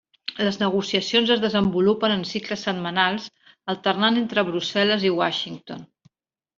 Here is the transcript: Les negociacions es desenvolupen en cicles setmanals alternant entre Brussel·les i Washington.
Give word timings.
Les 0.45 0.55
negociacions 0.61 1.33
es 1.35 1.43
desenvolupen 1.43 2.15
en 2.15 2.25
cicles 2.31 2.65
setmanals 2.71 3.29
alternant 3.77 4.21
entre 4.27 4.49
Brussel·les 4.53 5.11
i 5.13 5.17
Washington. 5.23 5.91